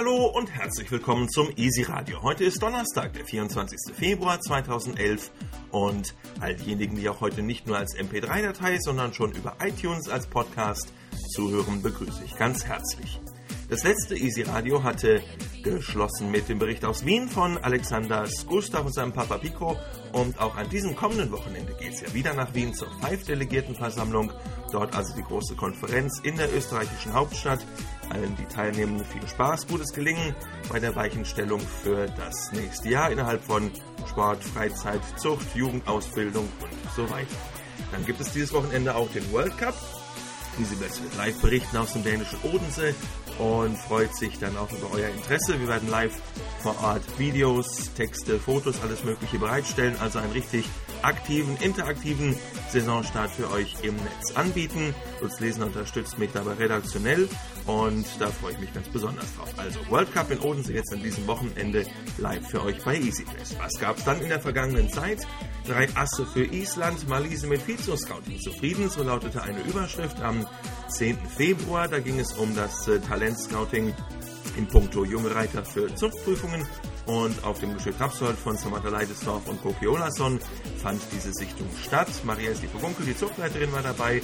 [0.00, 2.22] Hallo und herzlich willkommen zum Easy Radio.
[2.22, 3.94] Heute ist Donnerstag, der 24.
[3.94, 5.30] Februar 2011
[5.72, 10.26] und all diejenigen, die auch heute nicht nur als MP3-Datei, sondern schon über iTunes als
[10.26, 10.90] Podcast
[11.34, 13.20] zuhören, begrüße ich ganz herzlich.
[13.68, 15.22] Das letzte Easy Radio hatte
[15.62, 19.76] geschlossen mit dem Bericht aus Wien von Alexander Gustav und seinem Papa Pico.
[20.12, 24.32] Und auch an diesem kommenden Wochenende geht es ja wieder nach Wien zur Five-Delegiertenversammlung.
[24.72, 27.60] Dort also die große Konferenz in der österreichischen Hauptstadt.
[28.10, 30.34] Allen, die teilnehmen, viel Spaß, gutes Gelingen
[30.68, 33.70] bei der Weichenstellung für das nächste Jahr innerhalb von
[34.08, 37.36] Sport, Freizeit, Zucht, Jugendausbildung und so weiter.
[37.92, 39.74] Dann gibt es dieses Wochenende auch den World Cup.
[40.58, 42.94] Easy wird live berichten aus dem dänischen Odensee
[43.40, 45.58] und freut sich dann auch über euer Interesse.
[45.58, 46.12] Wir werden live
[46.62, 49.96] vor Ort Videos, Texte, Fotos, alles Mögliche bereitstellen.
[50.00, 50.66] Also einen richtig
[51.02, 52.36] aktiven, interaktiven
[52.70, 54.94] Saisonstart für euch im Netz anbieten.
[55.22, 57.28] Lutz Lesen unterstützt mich dabei redaktionell
[57.66, 59.48] und da freue ich mich ganz besonders drauf.
[59.56, 61.86] Also World Cup in Odense jetzt an diesem Wochenende
[62.18, 63.58] live für euch bei EasyFest.
[63.58, 65.26] Was gab es dann in der vergangenen Zeit?
[65.66, 70.46] Drei Asse für Island, Malise mit Vizo-Scouting zufrieden, so lautete eine Überschrift am
[70.88, 71.18] 10.
[71.36, 71.88] Februar.
[71.88, 72.98] Da ging es um das äh,
[73.30, 73.94] Talent-Scouting
[74.56, 76.66] in puncto junge Reiter für Zuchtprüfungen
[77.06, 80.40] und auf dem Geschütz Rapsold von Samantha Leidesdorf und Koki Olason
[80.82, 82.08] fand diese Sichtung statt.
[82.24, 84.20] Maria Sliepe-Gunkel, die Zuchtleiterin, war dabei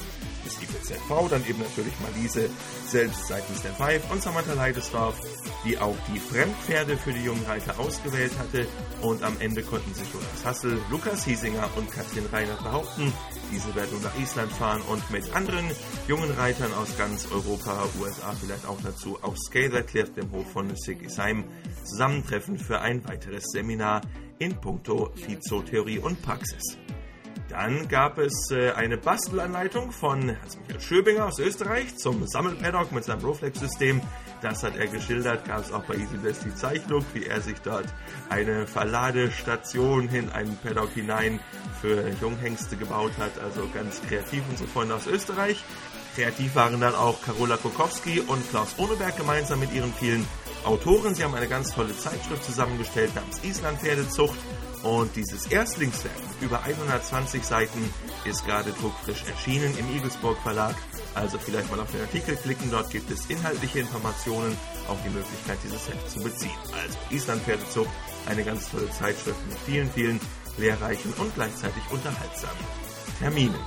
[0.46, 2.48] ist die ZV, dann eben natürlich Malise
[2.86, 5.20] selbst seitens der Five und Samantha Leidesdorf,
[5.64, 8.66] die auch die Fremdpferde für die jungen Reiter ausgewählt hatte.
[9.02, 13.12] Und am Ende konnten sich Jonas Hassel, Lukas Hiesinger und Katrin Reinhardt behaupten.
[13.52, 15.70] Diese werden nach Island fahren und mit anderen
[16.08, 20.74] jungen Reitern aus ganz Europa, USA vielleicht auch dazu, auf Scale erklärt dem Hof von
[20.76, 21.44] Siggisheim
[21.84, 24.02] zusammentreffen für ein weiteres Seminar
[24.38, 26.78] in puncto Physiotheorie und Praxis.
[27.56, 33.24] Dann gab es äh, eine Bastelanleitung von Hans-Michael Schöbinger aus Österreich zum Sammelpaddock mit seinem
[33.24, 34.02] Roflex-System.
[34.42, 37.86] Das hat er geschildert, gab es auch bei EasyBest die Zeichnung, wie er sich dort
[38.28, 41.40] eine Verladestation in einen Paddock hinein
[41.80, 43.42] für Junghengste gebaut hat.
[43.42, 45.64] Also ganz kreativ unsere Freunde aus Österreich.
[46.14, 50.26] Kreativ waren dann auch Karola Kokowski und Klaus Ohneberg gemeinsam mit ihren vielen
[50.64, 51.14] Autoren.
[51.14, 54.36] Sie haben eine ganz tolle Zeitschrift zusammengestellt namens Island Pferdezucht
[54.86, 57.92] und dieses Erstlingswerk über 120 Seiten
[58.24, 60.76] ist gerade druckfrisch erschienen im Igelsburg Verlag.
[61.14, 64.56] Also vielleicht mal auf den Artikel klicken, dort gibt es inhaltliche Informationen,
[64.88, 66.56] auch die Möglichkeit, dieses Heft zu beziehen.
[66.80, 67.90] Also Island Pferdezucht,
[68.26, 70.20] eine ganz tolle Zeitschrift mit vielen, vielen
[70.56, 72.64] lehrreichen und gleichzeitig unterhaltsamen
[73.18, 73.58] Terminen.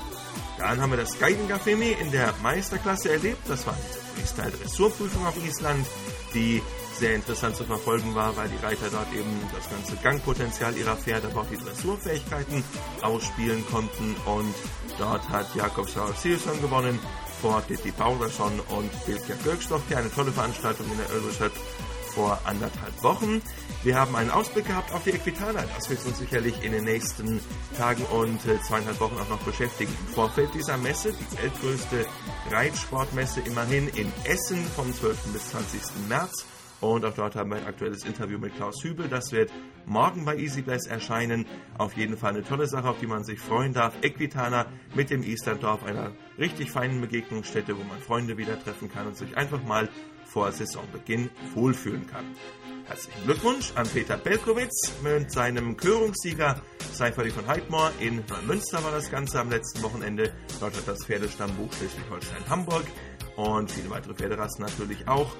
[0.58, 3.50] Dann haben wir das Geigencafé in der Meisterklasse erlebt.
[3.50, 5.86] Das war die Freestyle-Dressurprüfung auf Island,
[6.34, 6.62] die
[7.00, 11.28] sehr interessant zu verfolgen war, weil die Reiter dort eben das ganze Gangpotenzial ihrer Pferde,
[11.28, 12.64] aber auch die Dressurfähigkeiten
[13.02, 14.16] ausspielen konnten.
[14.26, 14.54] Und
[14.98, 17.00] dort hat Jakob Sauer-Silson gewonnen
[17.42, 19.82] vor Didi Paulson und Bilkja Gökstoff.
[19.96, 21.54] Eine tolle Veranstaltung in der Ölstadt
[22.14, 23.42] vor anderthalb Wochen.
[23.84, 25.64] Wir haben einen Ausblick gehabt auf die Equitana.
[25.76, 27.40] Das wird uns sicherlich in den nächsten
[27.78, 29.94] Tagen und äh, zweieinhalb Wochen auch noch beschäftigen.
[30.08, 32.06] Im Vorfeld dieser Messe, die weltgrößte
[32.52, 35.34] Reitsportmesse immerhin in Essen vom 12.
[35.34, 35.82] bis 20.
[36.10, 36.46] März
[36.82, 39.10] und auch dort haben wir ein aktuelles Interview mit Klaus Hübel.
[39.10, 39.52] Das wird
[39.86, 41.46] morgen bei EasyBless erscheinen.
[41.78, 43.96] Auf jeden Fall eine tolle Sache, auf die man sich freuen darf.
[44.02, 44.66] Equitana
[44.96, 49.36] mit dem Islanddorf, einer richtig feinen Begegnungsstätte, wo man Freunde wieder treffen kann und sich
[49.36, 49.90] einfach mal
[50.30, 52.26] vor Saisonbeginn wohlfühlen kann.
[52.86, 57.92] Herzlichen Glückwunsch an Peter Belkowitz mit seinem Körungssieger Seiferli von Heidmoor.
[58.00, 60.34] In Neumünster war das Ganze am letzten Wochenende.
[60.60, 62.86] Dort hat das Pferdestammbuch Schleswig-Holstein-Hamburg
[63.40, 65.34] und viele weitere Pferderassen natürlich auch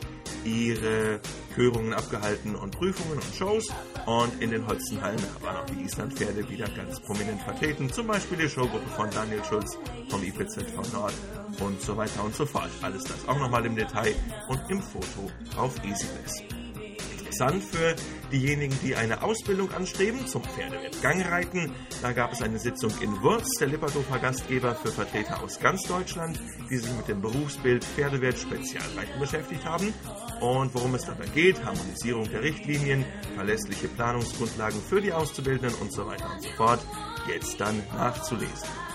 [0.46, 1.20] ihre
[1.54, 3.68] Körungen abgehalten und Prüfungen und Shows.
[4.06, 7.92] Und in den Holzenhallen waren auch die Islandpferde wieder ganz prominent vertreten.
[7.92, 9.78] Zum Beispiel die Showgruppe von Daniel Schulz
[10.10, 11.14] vom IPZV Nord
[11.60, 12.70] und so weiter und so fort.
[12.82, 14.16] Alles das auch nochmal im Detail
[14.48, 16.59] und im Foto auf EasyBest
[17.40, 17.96] interessant für
[18.32, 21.72] diejenigen, die eine Ausbildung anstreben zum Pferdewirt Gangreiten.
[22.02, 26.40] Da gab es eine Sitzung in Wurz, der Lipperthofer Gastgeber für Vertreter aus ganz Deutschland,
[26.70, 29.94] die sich mit dem Berufsbild Pferdewirt Spezialreiten beschäftigt haben.
[30.42, 33.06] Und worum es dabei geht, Harmonisierung der Richtlinien,
[33.36, 36.80] verlässliche Planungsgrundlagen für die Auszubildenden und so weiter und so fort,
[37.28, 38.89] jetzt dann nachzulesen.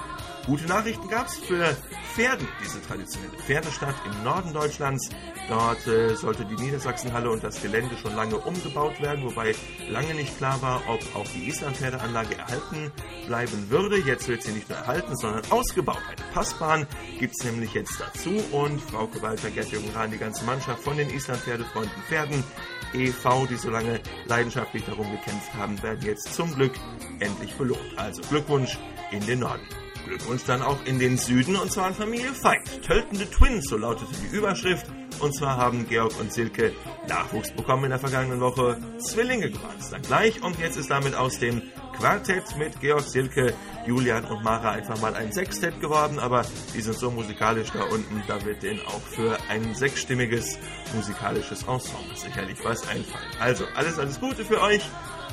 [0.46, 1.74] Gute Nachrichten gab es für
[2.14, 5.08] Pferden, diese traditionelle Pferdestadt im Norden Deutschlands.
[5.48, 9.54] Dort äh, sollte die Niedersachsenhalle und das Gelände schon lange umgebaut werden, wobei
[9.88, 12.92] lange nicht klar war, ob auch die Islandpferdeanlage erhalten
[13.26, 13.96] bleiben würde.
[13.96, 16.02] Jetzt wird sie nicht nur erhalten, sondern ausgebaut.
[16.06, 16.86] Eine Passbahn
[17.18, 21.08] gibt es nämlich jetzt dazu und Frau Walter, Gerd Jürgen die ganze Mannschaft von den
[21.08, 22.44] Islandpferdefreunden Pferden
[22.92, 26.74] e.V., die so lange leidenschaftlich darum gekämpft haben, werden jetzt zum Glück
[27.20, 27.96] endlich belohnt.
[27.96, 28.78] Also Glückwunsch
[29.10, 29.66] in den Norden.
[30.04, 32.82] Glückwunsch dann auch in den Süden und zwar an Familie Feind.
[32.82, 34.86] Töltende Twins, so lautete die Überschrift.
[35.20, 36.72] Und zwar haben Georg und Silke
[37.08, 38.78] Nachwuchs bekommen in der vergangenen Woche.
[38.98, 39.78] Zwillinge geworden.
[39.90, 40.42] Dann gleich.
[40.42, 41.62] Und jetzt ist damit aus dem
[41.96, 43.54] Quartett mit Georg, Silke,
[43.86, 46.18] Julian und Mara einfach mal ein Sextett geworden.
[46.18, 50.58] Aber die sind so musikalisch da unten, da wird denen auch für ein sechsstimmiges
[50.94, 53.30] musikalisches Ensemble sicherlich was einfallen.
[53.40, 54.82] Also alles, alles Gute für euch.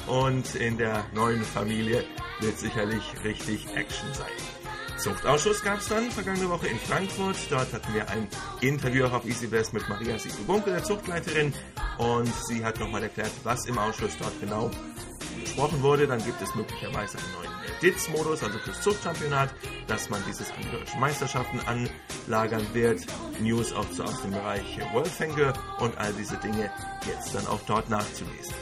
[0.07, 2.03] Und in der neuen Familie
[2.39, 4.60] wird sicherlich richtig Action sein.
[5.01, 7.35] Zuchtausschuss gab es dann vergangene Woche in Frankfurt.
[7.49, 8.27] Dort hatten wir ein
[8.61, 11.53] Interview auch auf EasyWest mit Maria Siegel-Bunke, der Zuchtleiterin.
[11.97, 14.69] Und sie hat nochmal erklärt, was im Ausschuss dort genau
[15.39, 16.05] besprochen wurde.
[16.05, 17.51] Dann gibt es möglicherweise einen neuen
[17.81, 19.49] DITS-Modus, also fürs Zuchtchampionat,
[19.87, 23.01] dass man dieses an deutschen Meisterschaften anlagern wird.
[23.39, 26.69] News auch so aus dem Bereich Worldfänge und all diese Dinge
[27.07, 28.53] jetzt dann auch dort nachzulesen.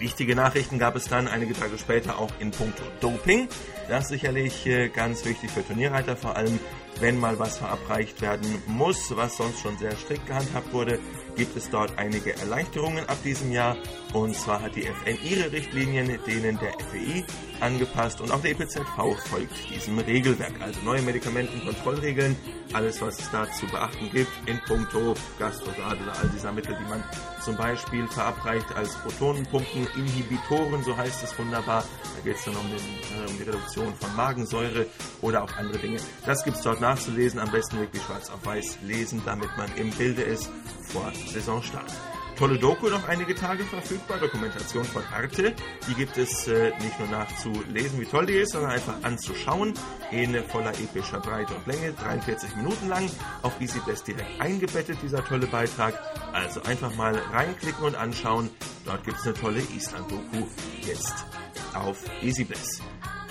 [0.00, 3.48] Wichtige Nachrichten gab es dann einige Tage später auch in puncto Doping.
[3.86, 6.58] Das ist sicherlich äh, ganz wichtig für Turnierreiter, vor allem
[7.00, 10.98] wenn mal was verabreicht werden muss, was sonst schon sehr strikt gehandhabt wurde,
[11.36, 13.76] gibt es dort einige Erleichterungen ab diesem Jahr.
[14.14, 17.24] Und zwar hat die FN ihre Richtlinien denen der FEI
[17.62, 18.96] angepasst und auch der EPZV
[19.28, 20.52] folgt diesem Regelwerk.
[20.60, 22.36] Also neue Medikamentenkontrollregeln,
[22.72, 26.88] alles was es da zu beachten gibt in puncto Gastrograd oder all dieser Mittel, die
[26.88, 27.02] man
[27.42, 31.84] zum Beispiel verabreicht als Protonenpumpen, Inhibitoren, so heißt es wunderbar.
[32.16, 34.86] Da geht es dann um, den, äh, um, die Reduktion von Magensäure
[35.22, 35.98] oder auch andere Dinge.
[36.26, 39.90] Das gibt es dort nachzulesen, am besten wirklich schwarz auf weiß lesen, damit man im
[39.90, 40.50] Bilde ist
[40.92, 41.90] vor Saisonstart.
[42.40, 45.54] Tolle Doku noch einige Tage verfügbar, Dokumentation von Arte.
[45.86, 49.74] Die gibt es äh, nicht nur nachzulesen, wie toll die ist, sondern einfach anzuschauen.
[50.10, 53.10] In voller epischer Breite und Länge, 43 Minuten lang.
[53.42, 56.00] Auf EasyBless direkt eingebettet, dieser tolle Beitrag.
[56.32, 58.48] Also einfach mal reinklicken und anschauen.
[58.86, 60.46] Dort gibt es eine tolle Island-Doku
[60.86, 61.26] jetzt
[61.74, 62.80] auf EasyBless.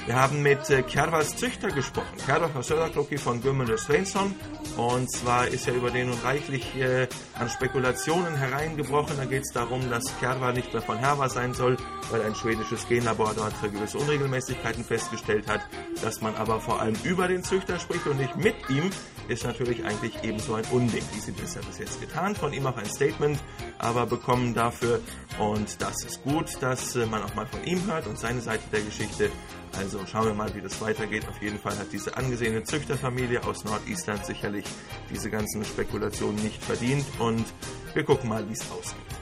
[0.09, 2.17] Wir haben mit äh, Kjærvals Züchter gesprochen.
[2.25, 4.33] Kjærval fra Söderklokki von Gudmundur Svensson.
[4.75, 9.17] Und zwar ist er über den nun reichlich äh, an Spekulationen hereingebrochen.
[9.17, 11.77] Da geht es darum, dass Kjærval nicht mehr von Herva sein soll,
[12.09, 15.61] weil ein schwedisches Genlabor dort gewisse Unregelmäßigkeiten festgestellt hat.
[16.01, 18.89] Dass man aber vor allem über den Züchter spricht und nicht mit ihm,
[19.29, 21.03] ist natürlich eigentlich ebenso ein Unding.
[21.19, 22.35] Sind es ja bis jetzt getan.
[22.35, 23.39] Von ihm auch ein Statement,
[23.77, 24.99] aber bekommen dafür.
[25.37, 28.63] Und das ist gut, dass äh, man auch mal von ihm hört und seine Seite
[28.71, 29.29] der Geschichte.
[29.77, 31.27] Also schauen wir mal, wie das weitergeht.
[31.27, 34.65] Auf jeden Fall hat diese angesehene Züchterfamilie aus Nordisland sicherlich
[35.11, 37.45] diese ganzen Spekulationen nicht verdient und
[37.93, 39.19] wir gucken mal, wie es ausgeht.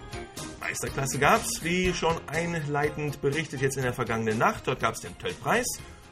[0.61, 4.67] Meisterklasse gab es, wie schon einleitend berichtet, jetzt in der vergangenen Nacht.
[4.67, 5.65] Dort gab es den Töllpreis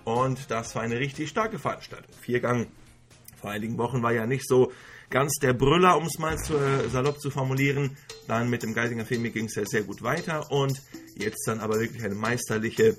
[0.03, 2.13] und das war eine richtig starke Veranstaltung.
[2.21, 2.68] Viergang
[3.45, 4.71] vor einigen Wochen war ja nicht so
[5.12, 7.95] ganz der Brüller, um es mal zu, äh, salopp zu formulieren.
[8.27, 10.81] Dann mit dem Geisinger Femi ging es ja sehr gut weiter und
[11.15, 12.97] jetzt dann aber wirklich eine meisterliche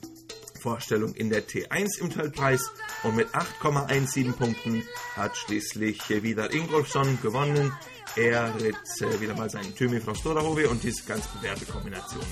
[0.60, 2.70] Vorstellung in der T1 im Teilpreis
[3.02, 4.84] und mit 8,17 Punkten
[5.16, 7.72] hat schließlich wieder Ingolfsson gewonnen.
[8.14, 12.24] Er ritt äh, wieder mal seinen Thymi von Storahove und diese ganz bewährte Kombination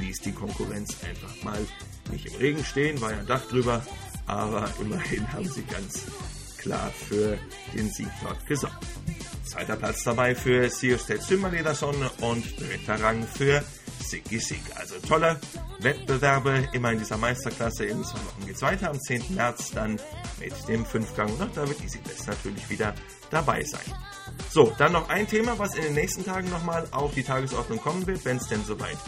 [0.00, 1.64] ließ die Konkurrenz einfach mal
[2.10, 3.86] nicht im Regen stehen, war ja ein Dach drüber,
[4.26, 6.06] aber immerhin haben sie ganz
[6.60, 7.38] klar für
[7.74, 8.86] den Sieg dort gesorgt.
[9.44, 13.64] Zweiter Platz dabei für Siostet Symmerlederson und dritter Rang für
[14.00, 14.60] Sigi Sig.
[14.76, 15.40] Also tolle
[15.80, 17.84] Wettbewerbe, immer in dieser Meisterklasse.
[17.86, 18.90] In zwei Wochen geht es weiter.
[18.90, 19.34] Am 10.
[19.34, 20.00] März dann
[20.38, 21.32] mit dem Fünfgang.
[21.36, 22.94] Und da wird Easy Best natürlich wieder
[23.30, 23.94] dabei sein.
[24.50, 28.06] So, dann noch ein Thema, was in den nächsten Tagen nochmal auf die Tagesordnung kommen
[28.06, 28.98] wird, wenn es denn soweit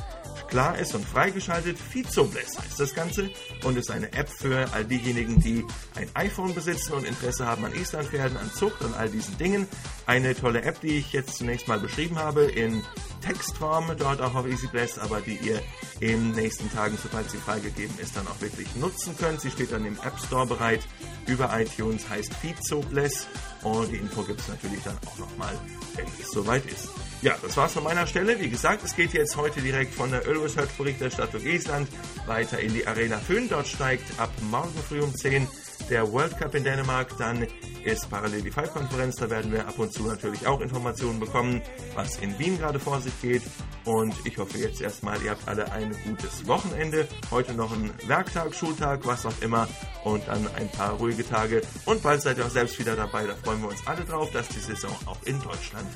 [0.53, 1.79] klar ist und freigeschaltet.
[1.79, 3.31] Fizobless heißt das Ganze
[3.65, 7.73] und ist eine App für all diejenigen, die ein iPhone besitzen und Interesse haben an
[7.73, 9.67] Islandpferden, an Zucht und all diesen Dingen.
[10.05, 12.83] Eine tolle App, die ich jetzt zunächst mal beschrieben habe in
[13.23, 15.63] Textform, dort auch auf EasyBless, aber die ihr
[16.01, 19.41] in den nächsten Tagen, sobald sie freigegeben ist, dann auch wirklich nutzen könnt.
[19.41, 20.81] Sie steht dann im App Store bereit
[21.29, 23.27] über iTunes, heißt Fizobless
[23.63, 25.59] und die Info gibt es natürlich dann auch nochmal,
[25.97, 26.91] wenn es soweit ist.
[27.23, 28.41] Ja, das war's von meiner Stelle.
[28.41, 31.89] Wie gesagt, es geht jetzt heute direkt von der Ölresearch-Berichterstattung Island
[32.27, 33.49] weiter in die Arena Föhn.
[33.49, 35.47] Dort steigt ab morgen früh um 10
[35.89, 37.17] der World Cup in Dänemark.
[37.19, 37.47] Dann
[37.85, 39.15] ist parallel die Five-Konferenz.
[39.17, 41.63] Da werden wir ab und zu natürlich auch Informationen bekommen,
[41.95, 43.43] was in Wien gerade vor sich geht.
[43.85, 47.07] Und ich hoffe jetzt erstmal, ihr habt alle ein gutes Wochenende.
[47.31, 49.69] Heute noch ein Werktag, Schultag, was auch immer.
[50.03, 51.63] Und dann ein paar ruhige Tage.
[51.85, 53.29] Und bald seid ihr auch selbst wieder dabei.
[53.29, 55.87] Da freuen wir uns alle drauf, dass die Saison auch in Deutschland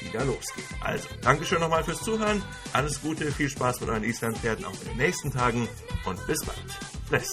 [0.00, 0.64] wieder losgeht.
[0.80, 2.42] Also, Dankeschön nochmal fürs Zuhören.
[2.72, 5.68] Alles Gute, viel Spaß mit euren Islandpferden auch in den nächsten Tagen
[6.04, 6.78] und bis bald.
[7.08, 7.30] Bless.